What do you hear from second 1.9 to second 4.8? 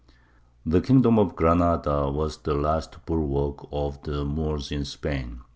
was the last bulwark of the Moors